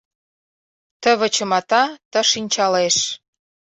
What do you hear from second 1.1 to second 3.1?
вычымата, ты шинчалеш.